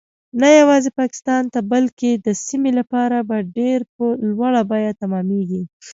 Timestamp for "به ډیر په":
3.29-4.05